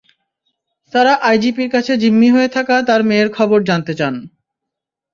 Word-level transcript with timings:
তাঁরা 0.93 1.13
আইজিপির 1.23 1.69
কাছে 1.71 1.93
জিম্মি 2.01 2.29
হয়ে 2.31 2.49
থাকা 2.55 2.75
তাঁর 2.87 3.01
মেয়ের 3.09 3.29
খবর 3.37 3.59
জানতে 3.69 3.93
চান। 3.99 4.13